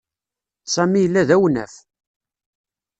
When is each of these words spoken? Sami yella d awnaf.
Sami 0.73 0.99
yella 1.01 1.27
d 1.27 1.29
awnaf. 1.35 1.73